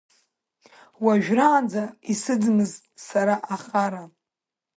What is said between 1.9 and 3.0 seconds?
исыдмызт